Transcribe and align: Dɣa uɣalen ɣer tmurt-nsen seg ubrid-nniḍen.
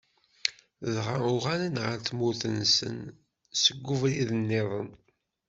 Dɣa 0.93 1.15
uɣalen 1.33 1.75
ɣer 1.83 1.97
tmurt-nsen 1.99 2.97
seg 3.63 3.79
ubrid-nniḍen. 3.93 4.89